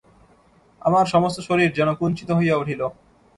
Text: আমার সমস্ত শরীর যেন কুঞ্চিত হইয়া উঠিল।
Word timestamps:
আমার 0.81 1.05
সমস্ত 1.05 1.37
শরীর 1.39 1.69
যেন 1.77 1.89
কুঞ্চিত 1.93 2.29
হইয়া 2.31 2.55
উঠিল। 2.57 2.81